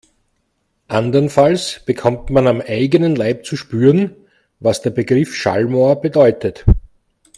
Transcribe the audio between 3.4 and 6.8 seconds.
zu spüren, was der Begriff Schallmauer bedeutet.